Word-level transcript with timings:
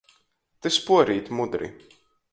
Tys 0.65 0.79
puorīt 0.87 1.31
mudri. 1.41 1.73